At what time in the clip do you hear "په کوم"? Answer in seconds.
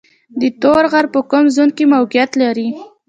1.13-1.45